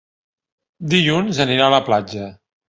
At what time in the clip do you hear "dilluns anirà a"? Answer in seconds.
0.93-1.75